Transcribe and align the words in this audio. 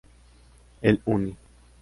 El 0.81 0.99
Uni. 1.05 1.37